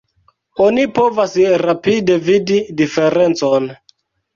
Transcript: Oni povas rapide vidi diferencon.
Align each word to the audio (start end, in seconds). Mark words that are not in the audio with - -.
Oni 0.67 0.85
povas 1.01 1.37
rapide 1.65 2.19
vidi 2.33 2.61
diferencon. 2.85 3.75